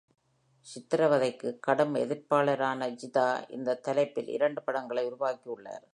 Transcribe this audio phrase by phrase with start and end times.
[0.65, 5.85] சித்திரவதைக்கு கடும் எதிர்ப்பாளரான ஜிதா இந்த தலைப்பில் இரண்டு படங்களை உருவாக்கியுள்ளார்.